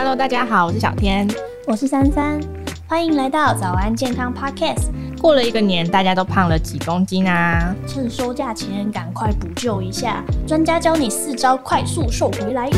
[0.00, 1.26] Hello，大家好，我是小天，
[1.66, 2.40] 我是珊珊，
[2.86, 4.92] 欢迎来到早安健康 Podcast。
[5.20, 7.74] 过了一个年，大家都胖了几公斤啊？
[7.84, 12.70] 趁收假前赶快补救一下，专家教你四招快速瘦回来。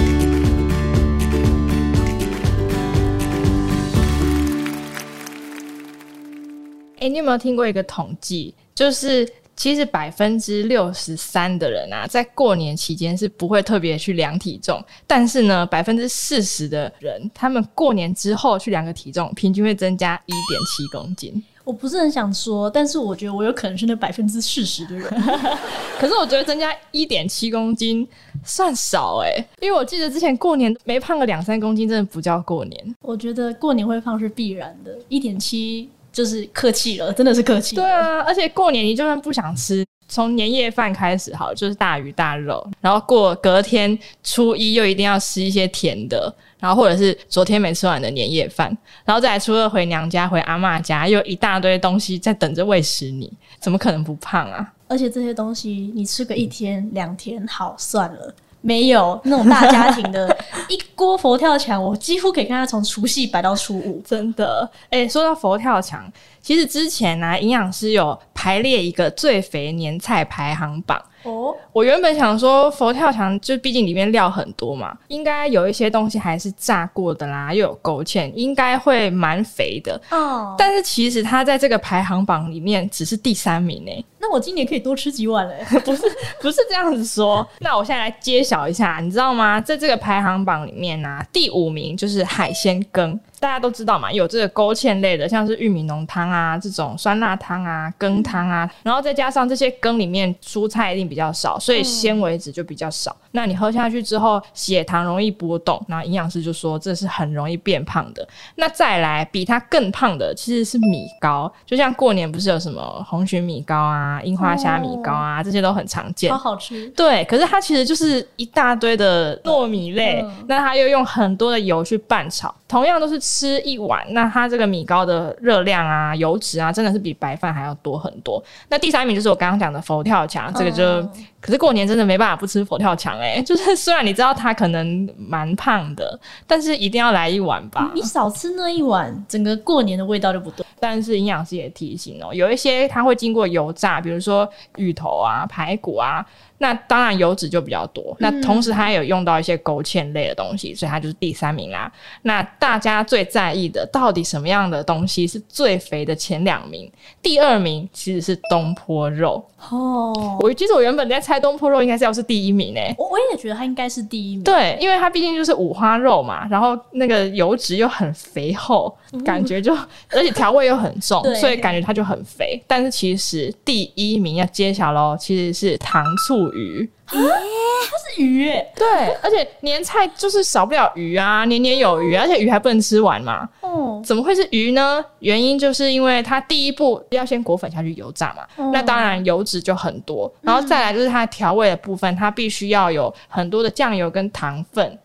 [7.00, 9.28] 哎，你有没有听过一个统计，就是
[9.60, 21.44] 其实百分之六十三的人啊，在过年期间是不会特别去量体重，但是呢，百分之四十的人，他们过年之后去量个体重，平均会增加一点七公斤。
[21.62, 25.06] 我不是很想说，但是我觉得我有可能是那百分之四十的人。
[26.00, 28.08] 可是我觉得增加一点七公斤
[28.42, 32.96] 算少哎，因为我记得之前过年没胖个两三公斤，真的不叫过年。
[33.02, 35.90] 我觉得过年会胖是必然的，一点七。
[36.12, 37.76] 就是客气了，真的是客气。
[37.76, 54.72] 对啊，而且过年你就算不想吃，从年夜饭开始好，就是大鱼大肉，然后过隔天初一又一定要吃一些甜的，然后或者是昨天没吃完的年夜饭，然后再来初二回娘家回阿妈家，又一大堆东西在等着喂食你，怎么可能不胖啊？
[54.88, 58.34] 而且这些东西你吃个一天两天，好算了。
[58.60, 60.36] 没有 那种大家庭的
[60.68, 64.68] 一锅佛跳墙，我几乎可以看他从除夕摆到初五， 真的。
[64.84, 66.10] 哎、欸，说到佛跳墙，
[66.42, 71.00] 其实之前呢、啊，营养师有排列一个最肥年菜排行榜。
[71.22, 80.00] 哦，我原本想说佛跳墙，就毕竟里面料很多嘛，应该有一些东西还是炸过的啦，又有勾芡，应该会蛮肥的。
[80.10, 84.04] 哦，但是其实它在这个排行榜里面只是第三名诶。
[84.18, 85.64] 那我今年可以多吃几碗嘞？
[85.84, 86.02] 不是，
[86.42, 87.46] 不是这样子说。
[87.60, 89.60] 那我现在来揭晓一下，你知道吗？
[89.60, 93.18] 在这个排行榜里面呢、啊，第五名就是海鲜羹。
[93.40, 103.10] 大家都知道嘛，有这个勾芡类的，像是玉米浓汤啊，这种酸辣汤啊、羹汤啊，然后再加上这些羹里面蔬菜一定比较少，所以纤维质就比较少。
[103.10, 103.26] 嗯。
[103.32, 108.26] 那你喝下去之后，血糖容易波动，然后营养师就说这是很容易变胖的。
[108.56, 116.88] 那再来比它更胖的其实是米糕，就像过年不是有什么红曲米糕啊、樱花虾米糕啊，这些都很常见，好好吃。
[116.88, 123.18] 对，可是它其实就是一大堆的糯米类，嗯，那它又用很多的油去拌炒，同样都是。
[123.40, 128.42] 吃一碗，那它这个米糕的热量啊、油脂啊，真的是比白饭还要多很多。
[128.68, 131.10] 那第三名就是我刚刚讲的佛跳墙，这个就、嗯、
[131.40, 133.40] 可是过年真的没办法不吃佛跳墙哎。
[133.42, 137.92] 就是虽然你知道它可能蛮胖的，但是一定要来一碗吧。
[137.94, 140.64] 你少吃那一碗，整个过年的味道就不对。
[140.80, 146.24] 但是营养师也提醒哦，有一些它会经过油炸，比如说芋头啊、排骨啊。
[146.62, 151.90] 那当然油脂就比较多，那同时它也有用到一些勾芡类的东西，所以它就是第三名啦。
[152.20, 156.92] 那大家最在意的，到底什么样的东西是最肥的前两名？
[157.22, 160.36] 第二名其实是东坡肉哦。
[160.40, 164.44] 我其实我原本在猜东坡肉应该是要是第一名诶、欸，我我也觉得它应该是第一名。
[164.44, 169.74] 对，因为它毕竟就是五花肉嘛，然后那个油脂又很肥厚，嗯、感觉就
[170.10, 172.62] 而且调味又很重，所以感觉它就很肥。
[172.66, 178.86] 但是其实第一名要揭晓喽，其实是糖醋鱼，欸、它是鱼耶，对，
[179.22, 185.04] 而且年菜就是少不了鱼啊，年年有余，而且鱼还不能吃完嘛，哦，怎么会是鱼呢？
[185.18, 194.98] 原因就是因为它第一步要先裹粉下去油炸嘛，哦、那当然油脂就很多，然后再来就是它调味的部分，它必须要有很多的酱油跟糖分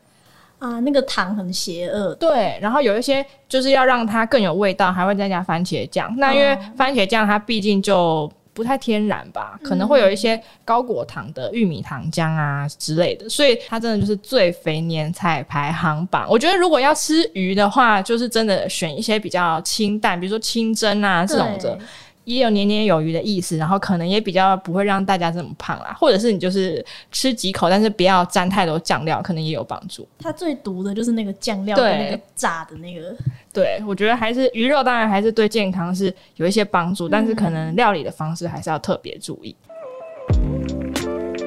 [0.66, 8.32] 啊，那个糖很邪恶，对，然后有一些就是要让它更有味道，还会再加番茄酱，那因为番茄酱它毕竟就。
[8.56, 16.26] 不太天然吧，可能会有一些高果糖的玉米糖浆啊之类的，所以它真的就是最肥年菜排行榜。
[16.30, 21.78] 我觉得如果要吃鱼的话，就是真的选一些比较清淡，比如说清蒸啊这种的。
[22.26, 30.08] 也有年年有余的意思，然后可能也比较不会让大家这么胖啦，或者是你就是吃几口，但是不要沾太多酱料，可能也有帮助。
[30.20, 33.16] 它最毒的就是那个酱料跟那个炸的那个。
[33.54, 39.56] 对，我觉得还是鱼肉，当然还是对健康是有一些帮助，嗯，但是可能料理的方式还是要特别注意。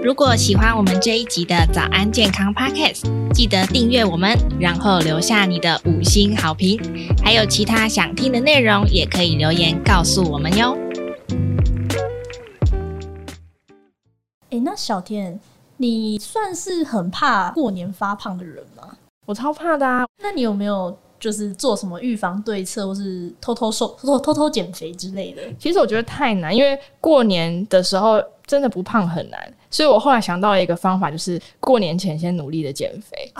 [0.00, 6.78] 如果喜欢我们这一集的早安健康 Podcast，记得订阅我们，然后留下你的五星好评。
[7.20, 10.78] 还有其他想听的内容，也可以留言告诉我们哟。
[14.50, 15.40] 哎，那小天，
[15.78, 18.96] 你算是很怕过年发胖的人吗？
[19.26, 20.06] 我超怕的啊！
[20.22, 25.42] 那你有没有就是做什么预防对策，或是偷偷瘦、偷偷偷偷减肥之类的？
[25.58, 29.40] 其实我觉得太难，因为过年的时候真的不胖很难。
[29.70, 33.30] 所以我后来想到一个方法，就是过年前先努力的减肥。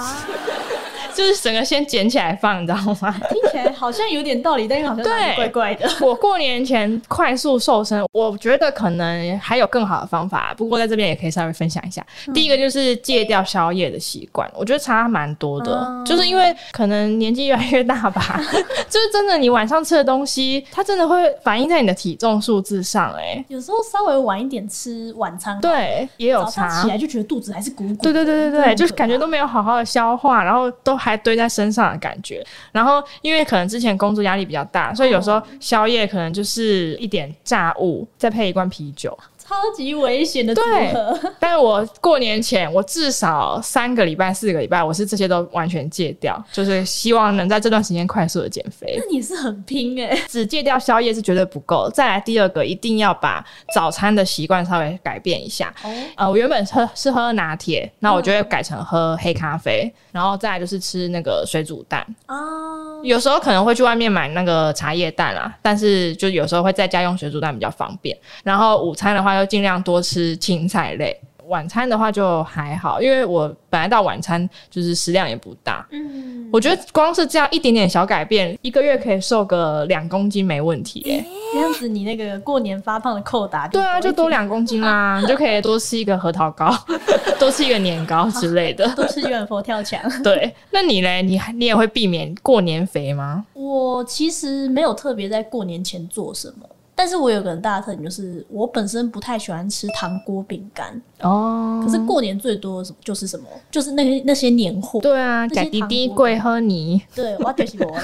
[1.18, 3.12] 就是整个先捡起来放，你知道吗？
[3.28, 5.04] 听起来好像有点道理，但又好像
[5.34, 5.90] 怪怪的。
[6.00, 12.06] 我过年前快速瘦身，我觉得可能还有更好的方法，不过在这边也可以稍微分享一下。
[12.28, 18.40] 嗯、第一个就是戒掉宵夜的习惯，我觉得差蛮多的，嗯、就是因为可能年纪越来越大吧，
[18.88, 39.16] 就是真的你晚上吃的东西，它真的会反映在你的体重数字上、欸，哎，有时候稍微晚一点吃晚餐，对，也有差，起来就觉得肚子还是鼓鼓，对对对对对，就是感觉都没有好好的消化，然后都还堆在身上的感觉，然后因为可能之前工作压力比较大，所以有时候宵夜可能就是一点炸物，再配一罐啤酒。
[39.48, 48.94] 超级危险的组合，对， 但是我过年前，我至少三个礼拜、四个礼拜，我是这些都完全戒掉，就是希望能在这段时间快速的减肥。
[48.98, 51.88] 那你是很拼哎、欸，只戒掉宵夜是绝对不够。
[51.94, 53.42] 再来第二个，一定要把
[53.74, 55.72] 早餐的习惯稍微改变一下。
[55.82, 62.06] 哦，呃，我原本喝是喝拿铁，那我就会改成喝黑咖啡，然后再来就是吃那个水煮蛋。
[62.26, 68.14] 哦，有时候可能会去外面买那个茶叶蛋啦，但是就有时候会在家用水煮蛋比较方便。
[68.44, 75.86] 然后午餐的话，就尽量多吃青菜类，晚餐的话就还好，因为我本来到晚餐就是食量也不大。
[75.90, 81.24] 嗯，我觉得光是这样一点点小改变，一个月可以瘦个两公斤没问题耶。
[81.54, 86.70] 这样子，你那个过年发胖的扣打，对啊，就多两公斤啦， 你就可以多吃一个核桃糕，
[87.40, 90.00] 多吃一个年糕之类的， 多吃一碗佛跳墙。
[90.22, 91.22] 对，那你嘞？
[91.22, 93.46] 你你也会避免过年肥吗？
[93.54, 96.68] 我其实没有特别在过年前做什么。
[96.98, 101.80] 但是我有个很大的特点，就是我本身不太喜欢吃糖果饼干哦。
[101.86, 104.98] 可是过年最多什么就是什么，就是那些那些年货。
[104.98, 107.00] 对啊，改滴滴贵喝泥。
[107.14, 107.96] 对，我就是我，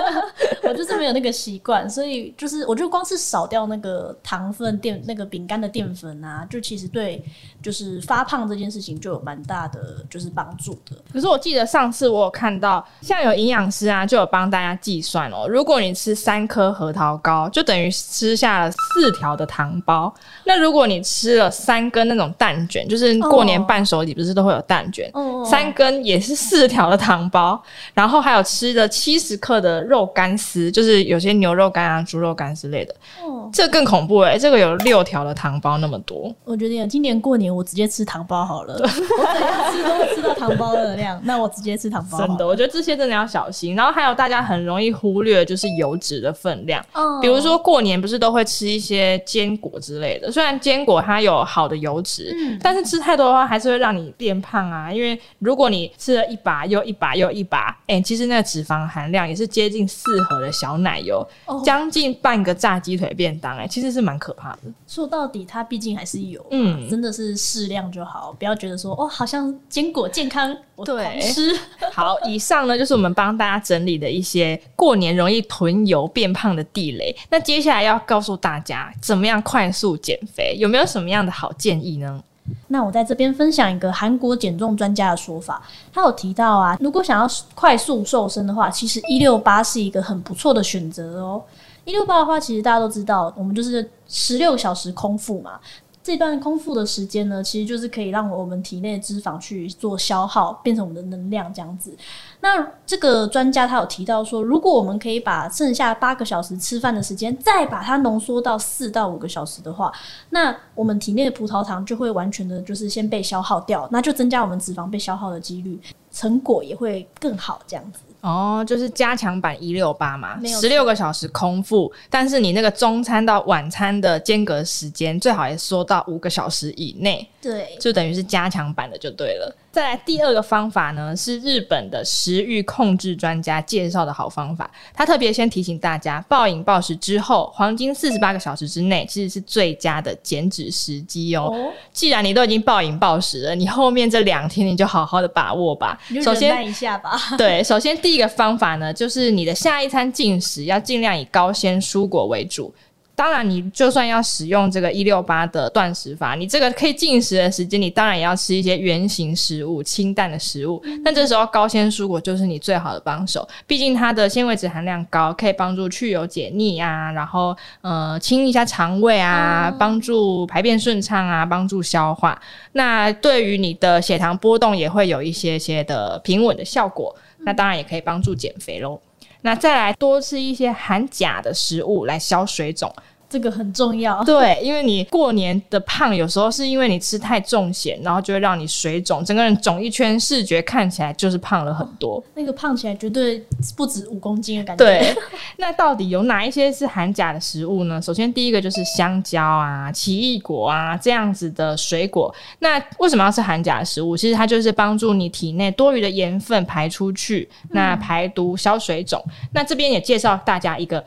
[0.70, 7.22] 我就是没有那个习惯，所以就是我就光是少掉那个糖分淀那个饼干的淀粉啊，就其实对
[7.62, 10.96] 就是发胖这件事情就有蛮大的就是帮助的。
[11.12, 18.29] 可是我记得上次我有看到，像有营养师啊，就有帮大家计算哦，如果你吃三颗核桃糕，就等于吃。
[18.30, 20.12] 吃下了四条的糖包，
[20.44, 25.44] 那如果你吃了三根那种蛋卷，就是过年伴手礼不是都会有蛋卷，oh.
[25.44, 27.60] 三根也是四条的糖包，
[27.92, 32.94] 然后还有吃了七十克的肉干丝，就是有些牛肉干啊、猪肉干之类的
[33.24, 33.52] ，oh.
[33.52, 36.32] 这更恐怖诶、欸，这个有六条的糖包那么多。
[36.44, 42.18] 我觉得今年过年我直接吃糖包好了， 我怎样吃都会吃到糖包的量，那我直接吃糖包。
[42.18, 43.74] 真的，我觉得这些真的要小心。
[43.74, 47.20] 然后还有大家很容易忽略就是油脂的分量，oh.
[47.20, 48.19] 比如说过年不是。
[48.20, 54.92] 都会吃一些坚果之类的，虽然坚果它有好的油脂，嗯，但是吃太多的话还是会让你变胖啊。
[54.92, 61.26] 因为如果你吃了一把又一把又一把，哎、欸，其实那个脂肪含量也是接近四盒的小奶油，
[61.64, 64.58] 将、哦、近半个炸鸡腿便当，哎，其实是蛮可怕的。
[64.86, 71.58] 说到底，它毕竟还是油，嗯，真的是适量就好，不要觉得说哦，好像坚果健康，我狂吃。
[71.90, 77.16] 好，以上呢就是我们帮大家整理的一些过年容易囤油变胖的地雷。
[77.30, 77.98] 那接下来要。
[78.10, 82.20] 告诉大家怎么样快速减肥，有没有什么样的好建议呢？
[82.66, 85.62] 那我在这边分享一个韩国减重专家的说法，
[85.92, 91.40] 他有提到啊，如果想要快速瘦身的话，其实一六八是一个很不错的选择哦。
[91.84, 95.60] 一六八的话，其实大家都知道，我们就是十六小时空腹嘛。
[96.02, 101.94] 这段空腹的时间呢，其实就是可以让我们体内脂肪去做消耗，变成我们的能量这样子。
[102.42, 109.92] 那这个专家他有提到说，如果我们可以把剩下八个小时吃饭的时间，再把它浓缩到四到五个小时的话，
[110.30, 115.78] 那我们体内的葡萄糖就会完全的就是先被消耗掉，那就增加我们脂肪被消耗的几率，
[116.10, 118.00] 成果也会更好这样子。
[118.20, 129.56] 哦，就是加强版一六八嘛，十六个小时空腹，但是你那个中餐到晚餐的间隔时间最好也缩到五个小时以内，对，就等于是加强版的就对了。
[129.72, 134.68] 再来第二个方法呢，是日本的食欲控制专家介绍的好方法。
[134.92, 141.52] 他特别先提醒大家，暴饮暴食之后，黄金四十八个小时之内，其实是最佳的减脂时机哦。
[141.54, 145.96] 哦，既然你都已经暴饮暴食了，你后面这两天你就好好的把握吧。
[146.20, 147.16] 首先，一下吧。
[147.38, 152.72] 对，首先第一个方法呢，就是你的下一餐进食要尽量以高纤蔬果为主。
[153.12, 160.82] 当然，你就算要使用这个一六八的断食法，你这个可以进食的时间，你当然也要吃一些圆形食物、清淡的食物。
[161.04, 172.40] 但这时候高纤蔬果就是你最好的帮手，毕竟它的纤维质含量高，可以帮助去油解腻啊，然后呃清一下肠胃啊，帮助排便顺畅啊，帮助消化。
[172.72, 177.14] 那对于你的血糖波动也会有一些些的平稳的效果。
[177.44, 179.00] 那当然也可以帮助减肥喽。
[179.42, 182.92] 那再来多吃一些含钾的食物来消水肿。
[183.30, 184.22] 这个很重要。
[184.24, 192.16] 对，因为你过年的胖，有时候是因为你吃太重咸，然后就会让你水肿，整个人肿一圈，视觉看起来就是胖了很多。
[192.16, 193.42] 哦、那个胖起来绝对
[193.76, 194.84] 不止五公斤的感觉。
[194.84, 195.14] 对，
[195.58, 198.02] 那到底有哪一些是含钾的食物呢？
[198.02, 202.34] 首先第一个就是香蕉啊、奇异果啊这样子的水果。
[202.58, 204.16] 那为什么要吃含钾的食物？
[204.16, 209.22] 其实它就是帮助你体内多余的盐分排出去，那排毒消水肿。
[209.26, 211.04] 嗯、那这边也介绍大家一个。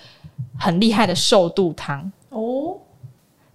[0.63, 2.77] 很厉害的瘦肚汤哦！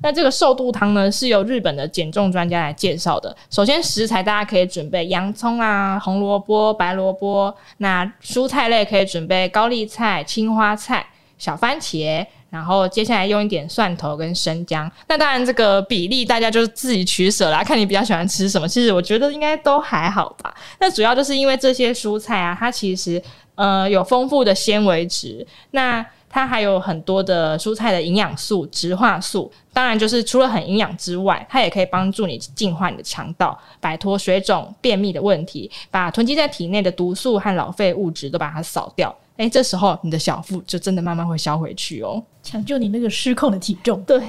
[0.02, 3.34] 那这个瘦肚汤呢，是由日本的减重专家来介绍的。
[3.50, 7.52] 首先，食材大家可以准备洋葱啊、红萝卜、白萝卜。
[7.78, 11.06] 那蔬菜类可以准备高丽菜、青花菜、
[11.38, 12.24] 小番茄。
[12.50, 14.90] 然后接下来用一点蒜头跟生姜。
[15.06, 18.66] 那当然，这个比例大家就是自己取舍啦，看你比较喜欢吃什么。
[18.66, 20.54] 其实我觉得应该都还好吧。
[20.80, 23.22] 那主要就是因为这些蔬菜啊，它其实
[23.54, 25.46] 呃有丰富的纤维质。
[25.72, 39.14] 那它还有很多的蔬菜的营养素、植化素，当然就是除了很营养之外，它也可以帮助你净化你的肠道，摆脱水肿、便秘的问题，把囤积在体内的毒素和老废物质都把它扫掉。
[39.38, 44.02] 诶，这时候你的小腹就真的慢慢会消回去哦，抢救你那个失控的体重。
[44.02, 44.20] 对，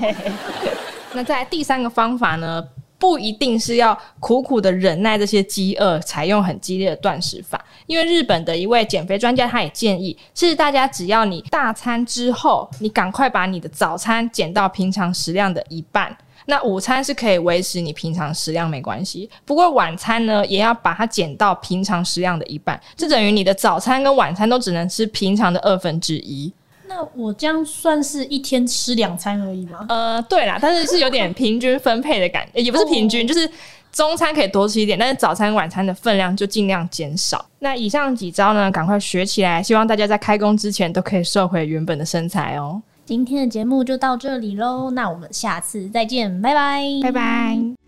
[1.13, 2.63] 那在第三个方法呢？
[2.99, 7.65] 不一定是要苦苦的忍耐这些饥饿，采用很激烈的断食法。
[7.87, 16.15] 因为日本的一位减肥专家，他也建议，是大家只要你大餐之后，你赶快把你的早餐减到平常食量的一半。
[16.45, 22.79] 那午餐是可以维持你平常食量没关系，不过晚餐呢，也要把它减到平常食量的一半。
[22.95, 26.51] 这等于你的早餐跟晚餐都只能吃平常的二分之一。
[26.89, 29.85] 那我这样算是一天吃两餐而已吗？
[29.87, 33.49] 呃，对啦，但是是有点平均分配的感觉，也不是平均，就是
[33.93, 37.45] 中餐可以多吃一点，但是早餐、晚餐的分量就尽量减少。
[37.59, 42.81] 那以上几招呢，赶快学起来，希望大家在开工之前都可以瘦回原本的身材哦。
[43.05, 47.78] 今天的节目就到这里喽，那我们下次再见，拜拜，拜拜。